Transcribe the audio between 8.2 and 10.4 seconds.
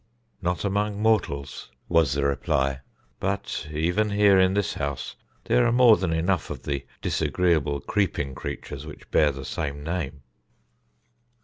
creatures which bear the same name."